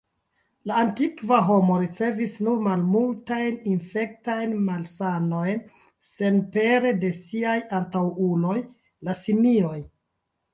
La 0.69 0.77
antikva 0.83 1.37
homo 1.49 1.75
ricevis 1.81 2.31
nur 2.47 2.63
malmultajn 2.67 3.59
infektajn 3.73 4.55
malsanojn 4.71 5.61
senpere 6.13 6.95
de 7.05 7.13
siaj 7.19 7.55
antaŭuloj, 7.83 8.57
la 9.11 9.17
simioj. 9.23 9.77